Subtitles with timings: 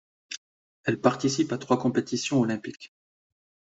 [0.85, 2.91] Elle participe à trois compétitions olympiques.